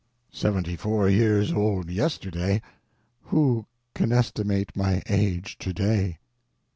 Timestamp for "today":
5.59-6.17